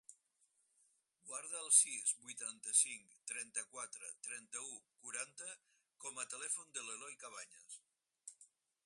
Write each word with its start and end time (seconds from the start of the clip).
Guarda 1.31 1.59
el 1.65 1.67
sis, 1.79 2.13
vuitanta-cinc, 2.21 3.13
trenta-quatre, 3.31 4.09
trenta-u, 4.29 4.73
quaranta 5.05 5.53
com 6.07 6.19
a 6.23 6.27
telèfon 6.33 6.75
de 6.79 6.87
l'Eloi 6.89 7.15
Cabañas. 7.27 7.79